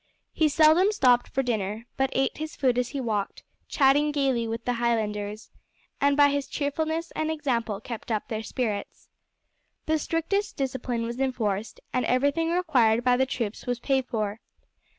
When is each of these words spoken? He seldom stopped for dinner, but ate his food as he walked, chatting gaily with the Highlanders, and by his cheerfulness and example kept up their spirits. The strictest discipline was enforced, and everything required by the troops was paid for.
He 0.33 0.49
seldom 0.49 0.91
stopped 0.91 1.27
for 1.27 1.43
dinner, 1.43 1.85
but 1.95 2.09
ate 2.13 2.39
his 2.39 2.55
food 2.55 2.79
as 2.79 2.89
he 2.89 2.99
walked, 2.99 3.43
chatting 3.67 4.11
gaily 4.11 4.47
with 4.47 4.65
the 4.65 4.73
Highlanders, 4.81 5.51
and 6.01 6.17
by 6.17 6.29
his 6.29 6.47
cheerfulness 6.47 7.11
and 7.11 7.29
example 7.29 7.79
kept 7.79 8.11
up 8.11 8.27
their 8.27 8.41
spirits. 8.41 9.09
The 9.85 9.99
strictest 9.99 10.57
discipline 10.57 11.03
was 11.03 11.19
enforced, 11.19 11.81
and 11.93 12.03
everything 12.05 12.49
required 12.49 13.03
by 13.03 13.15
the 13.15 13.27
troops 13.27 13.67
was 13.67 13.79
paid 13.79 14.07
for. 14.07 14.39